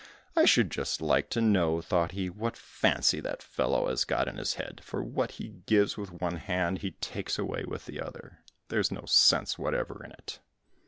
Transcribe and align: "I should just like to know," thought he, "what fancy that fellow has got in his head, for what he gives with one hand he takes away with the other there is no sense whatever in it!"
"I 0.35 0.45
should 0.45 0.71
just 0.71 0.99
like 0.99 1.29
to 1.29 1.41
know," 1.41 1.79
thought 1.79 2.13
he, 2.13 2.27
"what 2.27 2.57
fancy 2.57 3.19
that 3.19 3.43
fellow 3.43 3.87
has 3.87 4.03
got 4.03 4.27
in 4.27 4.37
his 4.37 4.55
head, 4.55 4.81
for 4.83 5.03
what 5.03 5.33
he 5.33 5.49
gives 5.67 5.95
with 5.95 6.11
one 6.19 6.37
hand 6.37 6.79
he 6.79 6.93
takes 6.93 7.37
away 7.37 7.65
with 7.67 7.85
the 7.85 8.01
other 8.01 8.39
there 8.69 8.79
is 8.79 8.91
no 8.91 9.05
sense 9.05 9.59
whatever 9.59 10.03
in 10.03 10.11
it!" 10.11 10.39